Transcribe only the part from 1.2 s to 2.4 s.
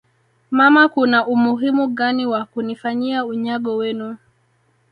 umuhimu gani